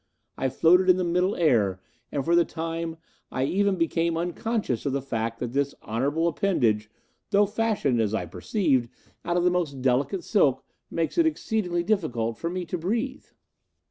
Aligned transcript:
I 0.35 0.49
floated 0.49 0.89
in 0.89 0.97
the 0.97 1.03
Middle 1.03 1.35
Air, 1.35 1.79
and 2.11 2.25
for 2.25 2.35
the 2.35 2.43
time 2.43 2.97
I 3.31 3.43
even 3.43 3.75
became 3.75 4.17
unconscious 4.17 4.83
of 4.87 4.93
the 4.93 4.99
fact 5.03 5.37
that 5.39 5.53
this 5.53 5.75
honourable 5.83 6.27
appendage, 6.27 6.89
though 7.29 7.45
fashioned, 7.45 8.01
as 8.01 8.15
I 8.15 8.25
perceive, 8.25 8.89
out 9.23 9.37
of 9.37 9.43
the 9.43 9.51
most 9.51 9.83
delicate 9.83 10.23
silk, 10.23 10.65
makes 10.89 11.19
it 11.19 11.27
exceedingly 11.27 11.83
difficult 11.83 12.39
for 12.39 12.49
me 12.49 12.65
to 12.65 12.79
breathe." 12.79 13.27